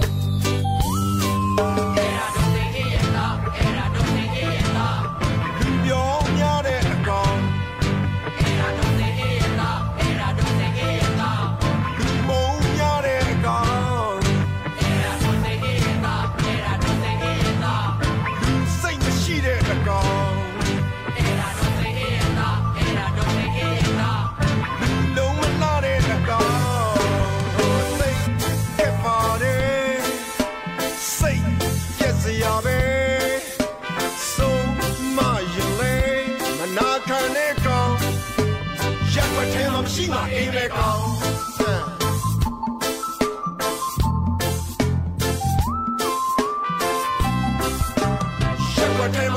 [40.23, 40.31] မှာ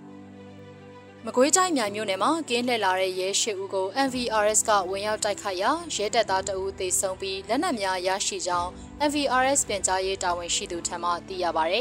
[1.26, 8.70] မကွေးတိုင်းမြိုင်မြို့နယ်မှာကင်းလှည့်လာတဲ့ရဲရှိဦးကို MVRS ကဝင်ရောက်တိုက်ခိုက်ရာရဲတပ်သားတအူးသေဆုံးပြီးလက်နက်များရရှိကြောင်း
[9.10, 11.78] MVRS ပြန်ကြားရေးတာဝန်ရှိသူထံမှသိရပါဗျ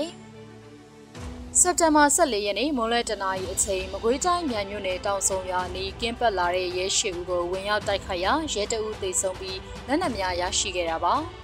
[1.61, 11.14] ။စက်တင်ဘာ14ရက်နေ့မိုးလဲတနာရီအချိန်မကွေးတိုင်းမြိုင်မြို့နယ်တောင်ဆုံရွာနီးကင်းပတ်လာတဲ့ရဲရှိဦးကိုဝင်ရောက်တိုက်ခိုက်ရာရဲတအူးသေဆုံးပြီးလက်နက်များရရှိခဲ့တာပါ။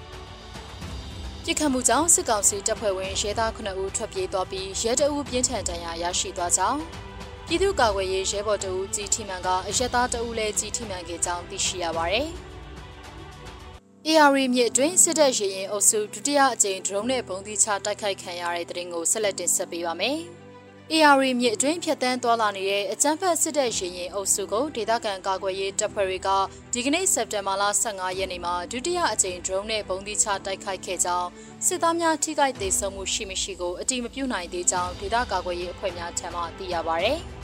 [1.45, 7.06] ပြစ်ခတ်မှုကြောင့်စစ်ကောင်စီတပ်ဖွဲ့ဝင်ရဲသား9ဦးထွက်ပြေးသွားပြီးရဲတအုပ်ပြင်းထန်ဒဏ်ရာရရှိသွားကြောင်း
[7.49, 12.29] ပြည်သူ့ကာကွယ်ရေးရဲဘော်တအုပ်ကြီးထိမှန်ကအရက်သားတအုပ်လည်းကြီးထိမှန်ခဲ့ကြောင်းသိရှိရပါတယ်။
[14.09, 20.19] AR မြစ်အတွင်းစစ်တပ်ရေရင်အုပ်စုဒုတိယအကြိမ်ဒရုန်းနဲ့ပုံသီးချတိုက်ခိုက်ခံရတဲ့တဲ့ရင်ကိုဆက်လက်တင်ဆက်ပေးပါမယ်။
[20.93, 26.29] AR မြစ်အတွင်းဖြတ်တန်းသွားလာနေတဲ့အကြမ်းဖက်စစ်တပ်ရင်ရင်အုပ်စုကိုဒေသခံကာကွယ်ရေးတပ်ဖွဲ့တွေက
[26.73, 31.29] ဒီကနေ့စက်တင်ဘာလ15ရက်နေ့မှာဒုတိယအကြိမ် drone နဲ့ပုံသီးချတိုက်ခိုက်ခဲ့ကြောင်း
[31.67, 37.13] စစ်သားများထိခိုက်ဒေဆုံးမှုရှိမရှိကိုအတိမပြုနိုင်သေးကြောင်းဒေသကာကွယ်ရေးအဖွဲ့များထံမှသိရပါဗျ။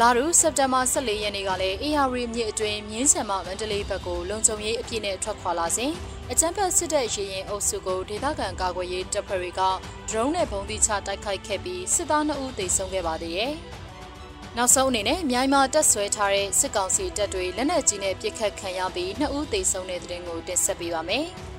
[0.00, 5.92] လာရူစက်တင်ဘာ14ရက်နေ့ကလည်း AR မြစ်အတွင်းမြင်းဆန်မမန္တလေးဘက်ကိုလုံခြုံရေးအပြည့်နဲ့ထွက်ခွာလာစဉ်
[6.30, 9.62] အကြမ်းဖက်စစ်တပ်ရေရင်အုပ်စုကိုဒေသခံကာကွယ်ရေးတပ်ဖွဲ့တွေက
[10.08, 13.54] drone နဲ့ပုံသီးချတိုက်ခိုက်ခဲ့ပြီးစစ်သား2ဦးသေဆုံးခဲ့ပါသေးတယ်။
[14.56, 21.26] နောက်ဆုံးအနေနဲ့မြိုင်မာတက်ဆွဲထားတဲ့စစ်ကောင်စီတပ်တွေလက်နက်ကြီးနဲ့ပစ်ခတ်ခံရပြီး2ဦးသေဆုံးတဲ့တဲ့တင်ကိုတင်ဆက်ပေးပါမယ်။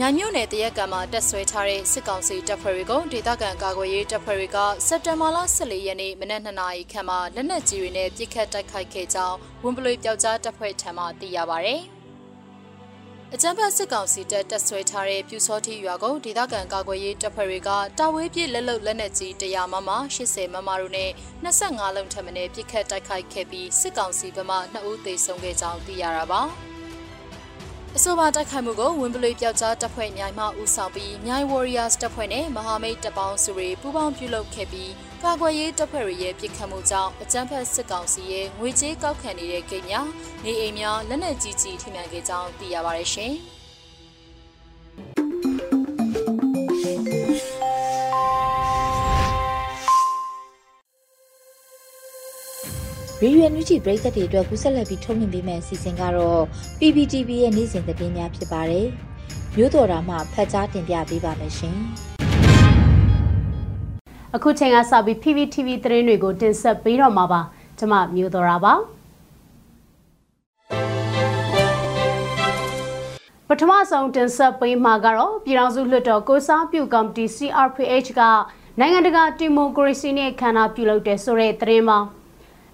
[0.00, 11.70] မြိုင်မြို့နယ်တရက်ကံမှာတက်ဆွဲထားတဲ့စစ်ကောင်စီတပ်ဖွဲ့တွေကိုဒေသခံကာကွယ်ရေးတပ်ဖွဲ့တွေကစက်တင်ဘာလ14ရက်နေ့မနက်2နာရီခန့်မှာလက်နက်ကြီးတွေနဲ့ပစ်ခတ်တိုက်ခိုက်ခဲ့ကြောင်းဝန်ပလွေပျောက်ကြားတပ်ဖွဲ့ထံမှသိရပါဗျ။
[13.34, 19.90] အကြမ်းဖက်စစ်ကောင်စီတပ်တပ်ဆွဲထားတဲ့ပြူစောတိရွာကိုဒေသခံကာကွယ်ရေးတပ်ဖွဲ့တွေကတာဝေးပြည့်လက်လုံလက်နက်ကြီး100မမ
[20.22, 21.10] 80မမတို့နဲ့
[21.44, 26.42] 25လုံးထပ်မံပစ်ခတ်တိုက်ခိုက်ခဲ့ပြီးစစ်ကောင်စီဘက်မှ2ဦးသေဆုံးခဲ့ကြောင်းသိရတာပါ
[27.98, 34.90] အဆိုပါတိုက်ခိုက်မှုကိုဝင်းပလွေပျောက်ကြားတပ်ဖွဲ့မြိုင်မှဦးဆောင်ပြီးမြိုင် Warriors တပ်ဖွဲ့နဲ့မဟာမိတ်တပ်ပေါင်းစုတွေပူးပေါင်းပြုလုပ်ခဲ့ပြီး
[35.22, 40.08] ကာကွယ်ရေးတပ်ဖွဲ့ရဲ့ပြစ်ခတ်မှုကြောင့်အကြမ်းဖက်စစ်ကောင်စီရဲ့ငွေကြေးကောက်ခံနေတဲ့ဂိတ်များ
[40.44, 43.34] နေအိမ်များလက်နက်ကြီးကြီးထိမှန်ခဲ့ကြောင်းသိရပါတယ်ရှင်။
[53.22, 56.42] ရီရွယ်နူးချီပရိသတ်တွေအတွက်ကူးဆက်လက်ပြီးထုတ်လွှင့်ပေးမယ့်အစီအစဉ်ကတော့
[56.78, 58.86] PPTV ရဲ့နေ့စဉ်သတင်းများဖြစ်ပါတယ်။
[59.56, 61.76] မျိုးတော်တာမှဖတ်ကြားတင်ပြပေးပါမယ်ရှင်။
[64.34, 67.40] အခုချိန်ကစပြီး PPTV သတင်းတွေကိုတင်ဆက်ပေးတော့မှာပါ
[67.78, 68.74] ကျွန်မမျိုးတော်တာပါ
[73.48, 78.20] ပထမဆုံးတင်ဆက်ပေးမှာကတော့ပြည်ထောင်စုလွှတ်တော်ကိုစားပြုကော်မတီ CRPH က
[78.78, 81.98] နိုင်ငံတကာဒီမိုကရေစီနဲ့ခန္ဓာပြုလုပ်တဲ့ဆိုတဲ့သတင်းမှာ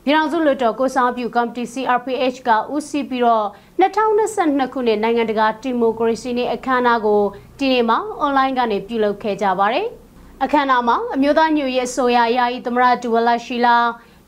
[0.05, 3.47] ပြည်ထောင်စုလွှတ်တော်ကိုစားပြုကော်မတီ CRPH ကဦးစီးပြီးတော့
[3.81, 7.23] 2022ခုနှစ်နိုင်ငံတကာဒီမိုကရေစီနဲ့အခမ်းအနားကို
[7.59, 9.87] ဒီနေ့မှာအွန်လိုင်းကနေပြုလုပ်ခဲ့ကြပါတယ်။
[10.43, 13.77] အခမ်းအနားမှာအမျိုးသားညွရေးဆိုရယာယီသမရဒူဝလာရှိလာ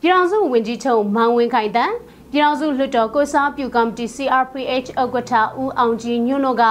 [0.01, 1.93] ပြည်ထောင်စုဝန်ကြီးချုပ်မောင်ဝင်းခိုင်တန်
[2.31, 5.33] ပြည်ထောင်စုလွှတ်တော်ကိုစားပြုကော်မတီ CRPH ဥက္ကဋ္ဌ
[5.63, 6.65] ဦးအောင်ကြီးညွန့်တို့က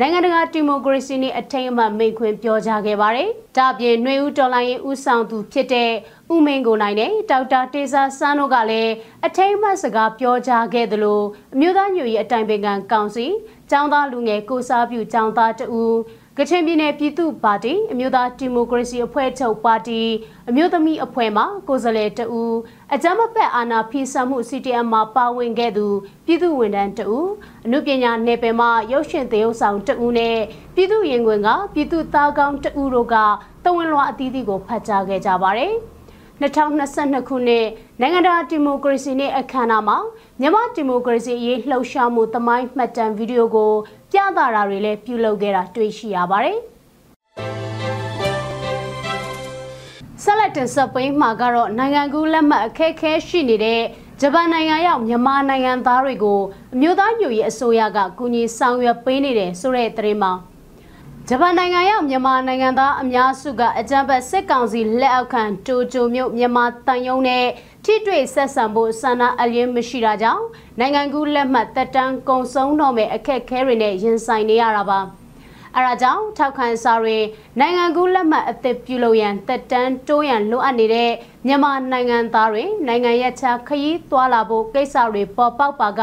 [0.00, 5.90] နိုင်ငံတကာဒီမိုကရေစီနှင့်အထိမ်းအမှတ်မိန့်ခွန်းပြောကြားခဲ့ပါတယ်။ဒါပြင်ຫນွေဦးတော်လိုင်းရေးဦးဆောင်သူဖြစ်တဲ့
[6.34, 8.92] ဦးမင်းကိုနိုင်နဲ့ဒေါက်တာတေဇာစန်းတို့ကလည်း
[9.26, 11.22] အထိမ်းအမှတ်စကားပြောကြားခဲ့သလို
[11.54, 13.26] အမျိုးသားညွရေးအတိုင်ပင်ခံကောင်စီ
[13.70, 15.94] ចောင်းသားလူငယ်ကိုစားပြုចောင်းသားတဦး
[16.37, 20.01] ကချင်ပြည်နယ်ပြည်သူ့ပါတီအမျိုးသားဒီမိုကရေစီအဖွဲ့ချုပ်ပါတီ
[20.49, 22.55] အမျိုးသမီးအဖွဲ့မှကိုယ်စားလှယ်တဦး
[22.93, 25.87] အကြမ်းမဖက်အာဏာဖီဆန်မှု CTM မှာပါဝင်ခဲ့သူ
[26.25, 27.27] ပြည်သူဝန်ထမ်းတဦး
[27.65, 30.37] အမှုပညာနယ်ပယ်မှရုပ်ရှင်သရုပ်ဆောင်တဦးနဲ့
[30.75, 33.15] ပြည်သူရင်ခွင်ကပြည်သူသားကောင်းတဦးတို့က
[33.63, 35.73] တဝန်လွှာအသီးသီးကိုဖတ်ကြားခဲ့ကြပါတယ်။
[36.41, 37.65] 2022ခုနှစ်
[38.01, 39.97] နိုင်ငံတကာဒီမိုကရေစီနေ့အခမ်းအနားမှာ
[40.39, 43.73] မြန်မာဒီမိုကရေစီအရေးလှုပ်ရှားမှုသမိုင်းမှတ်တမ်းဗီဒီယိုကို
[44.11, 46.57] ပြသတာတွေလည်းပြုလုပ်ခဲ့တာတွေ့ရှိရပါတယ်။
[50.23, 53.81] ဆက်လက်တင်ဆက်ပေးမှာကတော့နိုင်ငံကူးလက်မှတ်အခက်အခဲရှိနေတဲ့
[54.21, 56.39] ဂျပန်နိုင်ငံရောက်မြန်မာနိုင်ငံသားတွေကို
[56.73, 60.33] အမျိုးသားညွရေးအစိုးရကကူညီဆောင်ရွက်ပေးနေတယ်ဆိုတဲ့သတင်းမှာ
[61.29, 67.45] ဂျပန်နိုင်ငံရောက်မြန်မာနိုင်ငံသားအများစုကအကြံဖတ်စစ်ကောင်စီလက်အောက်ခံတိုကျိုမြို့မြန်မာတန်ယုံနဲ့
[67.85, 70.45] ထိတွေ့ဆက်ဆံဖို့ဆန္ဒအလင်းမရှိတာကြောင့်
[70.79, 74.99] နိုင်ငံကူးလက်မှတ်တက်တန်းကုံဆုံးတော့မဲ့အခက်အခဲတွေနဲ့ရင်ဆိုင်နေရတာပါ။
[75.75, 77.17] အဲဒါကြောင့်ထောက်ခံစာတွေ
[77.59, 81.11] နိုင်ငံကူးလက်မှတ်အသစ်ပြုလုပ်ရန်တက်တန်းတိုးရန်လိုအပ်နေတဲ့
[81.45, 86.01] မြန်မာနိုင်ငံသားတွေနိုင်ငံရခြားခရီးသွားလာဖို့ကိစ္စတွေပေါ်ပေါက်ပါက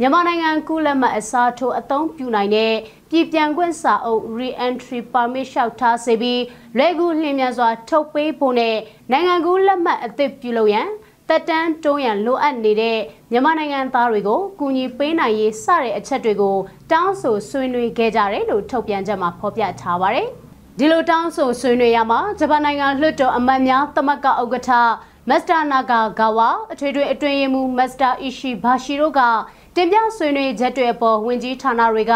[0.00, 2.74] မြန်မာနိုင်ငံကူးလက်မှတ်အစားထိုးအသုံးပြုနိုင်တဲ့
[3.10, 6.42] ပြည်ပြန်ခွင့်စာအုပ် re-entry permit လျှောက်ထားစေပြီး
[6.76, 8.76] လွယ်ကူလျင်မြန်စွာထုတ်ပေးဖို့နဲ့
[9.10, 10.88] နိုင်ငံကူးလက်မှတ်အသစ်ပြုလုပ်ရန်
[11.30, 12.98] တက်တန်းတွန်းရန်လိုအပ်နေတဲ့
[13.30, 16.56] မြန်မာနိုင်ငံသားတွေကိုကူညီပေးနိုင်ရေးစတဲ့အချက်တွေကို
[16.90, 20.28] တောင်းဆိုဆွေးနွေးခဲ့ကြတယ်လို့ထုတ်ပြန်ချက်မှာဖော်ပြထားပါတယ်။
[20.78, 24.70] ဒီလိုတောင်းဆိုဆွေးနွေးရမှာဂျပန်နိုင်ငံလွှတ်တော်အမတ်များသမဂ္ဂဥက္ကဋ္ဌ
[25.28, 29.20] မစ္စတာနာဂါဂါဝါအထွေထွေအတွင်းရေးမှူးမစ္စတာအီရှီဘာရှီတို့က
[29.76, 32.14] တင်ပြဆွေးနွေးချက်တွေအပေါ်ဝင်ကြီးဌာနတွေက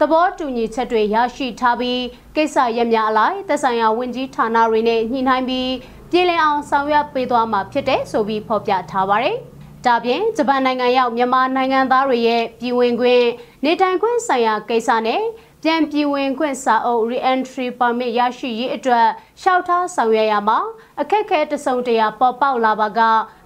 [0.00, 2.02] သဘောတူညီချက်တွေရရှိထားပြီး
[2.36, 5.68] ကိစ္စရပ်များအလိုက်သက်ဆိုင်ရာဝင်ကြီးဌာနတွေနဲ့ညှိနှိုင်းပြီး
[6.16, 9.36] ပြည်လည်အောင်ဆောင်ရွက်ပေးသွားမှာဖြစ်တဲ့ဆိုပြီးဖော်ပြထားပါတယ်။
[9.86, 13.26] ဒါပြင်ဂျပန်နိုင်ငံရောက်မြန်မာနိုင်ငံသားတွေရဲ့ပြည်ဝင်ခွင့်
[13.64, 15.22] နေထိုင်ခွင့်ဆိုင်ရာကိစ္စနဲ့
[15.62, 19.06] ပြန်ပြည်ဝင်ခွင့်စာအုပ် re-entry permit ရရှိရေးအတွက်
[19.42, 20.58] ရှောက်ထားဆောင်ရွက်ရမှာ
[21.00, 23.00] အခက်အခဲတစုံတရာပေါ်ပေါက်လာပါက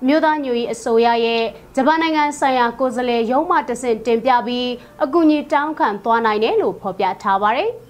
[0.06, 1.44] မြို့သားညွေအစိုးရရဲ့
[1.76, 4.68] ဂျပန်နိုင်ငံဆိုင်ရာကိုယ်စားလှယ်ရုံးမှတဆင့်တင်ပြပြီး
[5.04, 7.70] အကူအညီတောင်းခံသွားနိုင်တယ်လို့ဖော်ပြထားပါတယ်။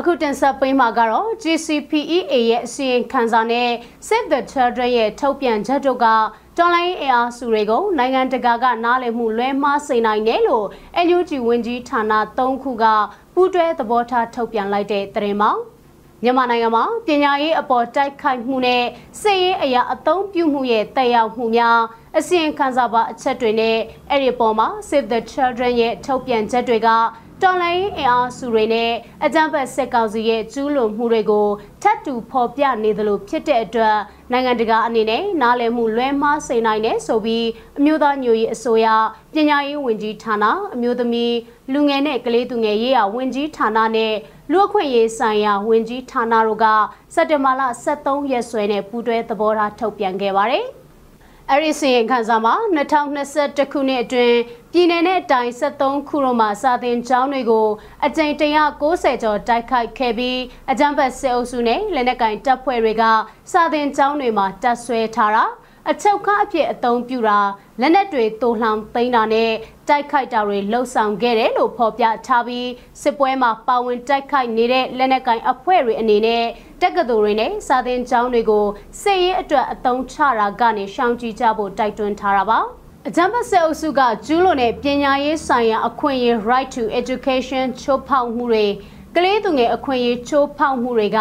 [0.00, 3.68] အခုတင်ဆက်ပေးမှာကတော့ GCPEA ရဲ့အစီရင်ခံစာနဲ့
[4.06, 6.06] Save the Children ရဲ့ထုတ်ပြန်ချက်တို့က
[6.58, 10.66] တော်လိုင်းအင်အားစုတွေကိုနိုင်ငံတကာကနားလည်မှုလွဲမှားစေနိုင်တယ်လို့
[11.06, 12.02] NUG ဝန်ကြီးဌာန
[12.38, 12.84] ၃ခုက
[13.34, 15.50] ပူးတွဲသဘောထားထုတ်ပြန်လိုက်တဲ့သတင်းမှာ
[16.22, 18.84] မြန်မာနိုင်ငံမှာပညာရေးအပေါ်တိုက်ခိုက်မှုနဲ့
[19.22, 21.80] စစ်ရေးအရာအသုံးပြုမှုရဲ့တက်ရောက်မှုများ
[22.18, 23.76] အစီရင်ခံစာပါအချက်တွေနဲ့
[24.10, 26.88] အဲ့ဒီပေါ်မှာ Save the Children ရဲ့ထုတ်ပြန်ချက်တွေက
[27.42, 28.90] တော်လိုင်းအင်အားစုတွေနဲ့
[29.24, 31.48] အကြမ်းဖက်စစ်ကောင်စီရဲ့ကျူးလွန်မှုတွေကို
[31.82, 33.96] ထပ်တူဖော်ပြနေသလိုဖြစ်တဲ့အတွက်
[34.32, 37.46] နိုင်ငံတကာအနေနဲ့နားလည်မှုလွဲမှားစေနိုင်တယ်ဆိုပြီး
[37.78, 38.86] အမျိုးသားညွရေးအစိုးရ
[39.34, 41.34] ပညာရေးဝန်ကြီးဌာနအမျိုးသမီး
[41.72, 44.14] လူငယ်နဲ့ကလေးသူငယ်ရေးရာဝန်ကြီးဌာနနဲ့
[44.52, 46.66] လူအခွင့်ရေးဆိုင်ရာဝန်ကြီးဌာနတို့က
[47.14, 50.66] စက်တင်ဘာလ23ရက်စွဲနဲ့ပူးတွဲသဘောထားထုတ်ပြန်ခဲ့ပါတယ်။
[51.52, 54.38] အဲ့ဒီစီရင်ခံစာမှာ2021ခုနှစ်အတွင်း
[54.72, 57.68] ပြည်내နဲ့တိုင်း73ခုတို့မှာစာသင်ကျောင်းတွေကို
[58.06, 58.34] အကြိမ်
[58.80, 60.38] 190ကျော်တိုက်ခိုက်ခဲ့ပြီး
[60.70, 63.04] အကြမ်းဖက်စစ်အုပ်စုနဲ့လက်နက်ကင်တပ်ဖွဲ့တွေက
[63.52, 65.44] စာသင်ကျောင်းတွေမှာတပ်ဆွဲထားတာ
[65.90, 67.40] အချုပ်ခအဖြစ်အသုံးပြုတာ
[67.80, 69.50] လက်နက်တွေတိုးလှောင်သိမ်းတာနဲ့
[69.88, 72.68] တိုက်ခိုက်တာတွေလှုပ်ဆောင်ခဲ့တယ်လို့ဖော်ပြထားပြီး
[73.02, 76.44] စစ်ပွဲမှာပါဝင်တိုက်ခိုက်နေတဲ့လက်နက်ကင်အဖွဲ့တွေအနေနဲ့
[76.82, 78.66] တက္ကသိုလ်တွေနဲ့စာသင်ကျောင်းတွေကို
[79.00, 82.58] စစ်ရေးအတွက်အသုံးချတာကနေရှောင်ကြဉ်ကြဖို့တိုက်တွန်းထားတာပါ
[83.08, 88.66] အကြံပတ်ဆက်အုပ်စုကကျူးလွန်တဲ့ပညာရေးဆိုင်ရာအခွင့်အရေး right to education ချိုးဖောက်မှုတွေ
[89.16, 91.18] ကလေးသူငယ်အခွင့်အရေးချိုးဖောက်မှုတွေက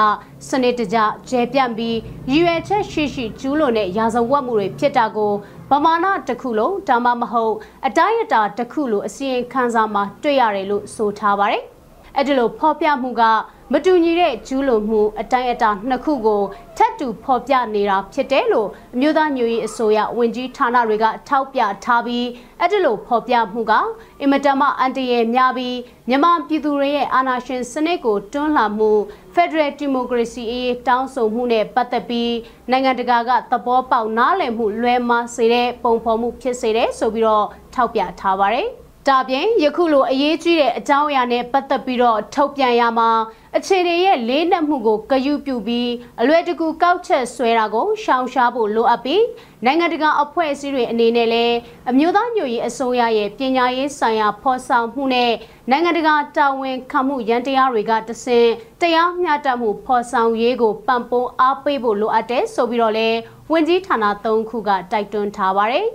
[0.47, 0.97] စနစ်တကျ
[1.29, 1.97] ကျဲပြန့်ပြီး
[2.31, 5.33] ရည်ရွယ်ချက်ရှိရှိကျူးလွန်တဲ့ရာဇဝတ်မှုတွေဖြစ်တာကို
[5.71, 7.55] ဗမာနာတစ်ခုလုံးဒါမှမဟုတ်
[7.87, 11.63] အတိုင်းအတာတစ်ခုလိုအစီရင်ခံစာမှာတွေ့ရတယ်လို့ဆိုထားပါတယ်။
[12.15, 13.23] အဲ့ဒီလိုဖော်ပြမှုက
[13.73, 16.41] မတူညီတဲ့ကျူးလွန်မှုအတိုင်းအတာနှစ်ခုကို
[16.77, 22.27] ထပ်တူဖော်ပြနေတာဖြစ်တယ်လို့အမျိုးသားညွရေးအစိုးရဝန်ကြီးဌာနတွေကထောက်ပြထားပြီး
[22.59, 23.73] အဲ့ဒီလိုဖော်ပြမှုက
[24.21, 25.77] အင်မတန်မှအန်တရယ်များပြီး
[26.09, 28.91] မြန်မာပြည်သူတွေရဲ့အာဏာရှင်စနစ်ကိုတွန်းလှန်မှု
[29.35, 32.33] Federal Democracy အရေးတောင်းဆိုမှုနဲ့ပတ်သက်ပြီး
[32.71, 38.69] နိုင်ငံတကာကသဘောပေါက်နားလည်မှုလွဲမှားစေတဲ့ပုံဖော်မှုဖြစ်စေတယ်ဆိုပြီးတော့ထောက်ပြထားပါတယ်။
[39.07, 43.09] ဒါပြင်ယခုလိုအရေးကြီးတဲ့အကြောင်းအရာနဲ့ပတ်သက်ပြီးတော့ထုတ်ပြန်ရမှာ
[43.57, 45.89] အခြေအနေရဲ့လေးနက်မှုကိုဂရုပြုပြီး
[46.21, 49.23] အလွယ်တကူကောက်ချက်ဆွဲတာကိုရှောင်ရှားဖို့လိုအပ်ပြီး
[49.65, 51.55] နိုင်ငံတကာအဖွဲ့အစည်းတွေအနေနဲ့လည်း
[51.89, 55.31] အမျိုးသားညွရေးအစိုးရရဲ့ပညာရေးဆိုင်ရာဖော်ဆောင်မှုနဲ့
[55.69, 58.49] နိုင်ငံတကာတာဝန်ခံမှုရန်တရားတွေကတဆင့်
[58.81, 63.17] တရားမျှတမှုဖော်ဆောင်ရေးကိုပံ့ပိုးအားပေးဖို့လိုအပ်တယ်ဆိုပြီးတော့လည်း
[63.51, 65.85] ဝန်ကြီးဌာန၃ခုကတိုက်တွန်းထားပါတယ်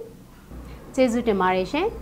[0.94, 1.88] ။ကျေးဇူးတင်ပါတယ်ရှင်။